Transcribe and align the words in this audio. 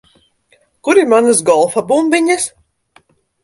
Kur 0.87 0.99
ir 1.03 1.11
manas 1.11 1.43
golfa 1.51 1.85
bumbiņas? 1.95 2.51